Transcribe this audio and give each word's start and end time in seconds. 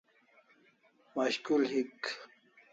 Mashkul 1.15 1.61
hik 1.71 2.01